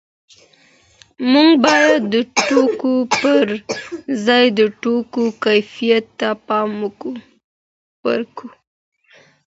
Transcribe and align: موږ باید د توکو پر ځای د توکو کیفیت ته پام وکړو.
موږ 1.31 1.49
باید 1.65 2.01
د 2.13 2.15
توکو 2.47 2.93
پر 3.21 3.45
ځای 4.25 4.45
د 4.59 4.61
توکو 4.81 5.23
کیفیت 5.43 6.05
ته 6.19 6.29
پام 6.47 6.69
وکړو. 8.15 8.47